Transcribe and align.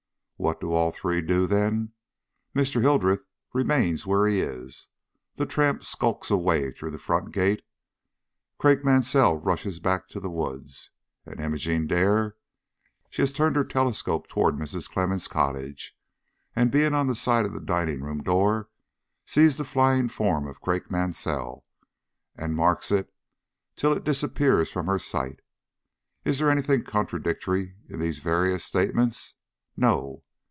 What 0.41 0.59
do 0.59 0.73
all 0.73 0.89
three 0.89 1.21
do, 1.21 1.45
then? 1.45 1.91
Mr. 2.55 2.81
Hildreth 2.81 3.21
remains 3.53 4.07
where 4.07 4.25
he 4.25 4.39
is; 4.39 4.87
the 5.35 5.45
tramp 5.45 5.83
skulks 5.83 6.31
away 6.31 6.71
through 6.71 6.89
the 6.89 6.97
front 6.97 7.31
gate; 7.31 7.61
Craik 8.57 8.83
Mansell 8.83 9.37
rushes 9.37 9.79
back 9.79 10.07
to 10.07 10.19
the 10.19 10.31
woods. 10.31 10.89
And 11.27 11.39
Imogene 11.39 11.85
Dare? 11.85 12.37
She 13.11 13.21
has 13.21 13.31
turned 13.31 13.55
her 13.55 13.63
telescope 13.63 14.25
toward 14.27 14.55
Mrs. 14.55 14.89
Clemmens' 14.89 15.27
cottage, 15.29 15.95
and, 16.55 16.71
being 16.71 16.95
on 16.95 17.05
the 17.05 17.13
side 17.13 17.45
of 17.45 17.53
the 17.53 17.61
dining 17.61 18.01
room 18.01 18.23
door, 18.23 18.67
sees 19.27 19.57
the 19.57 19.63
flying 19.63 20.09
form 20.09 20.47
of 20.47 20.59
Craik 20.59 20.89
Mansell, 20.89 21.67
and 22.35 22.55
marks 22.55 22.89
it 22.91 23.13
till 23.75 23.93
it 23.93 24.03
disappears 24.03 24.71
from 24.71 24.87
her 24.87 24.97
sight. 24.97 25.41
Is 26.25 26.39
there 26.39 26.49
any 26.49 26.63
thing 26.63 26.83
contradictory 26.83 27.75
in 27.87 27.99
these 27.99 28.17
various 28.17 28.65
statements? 28.65 29.35
No. 29.77 30.23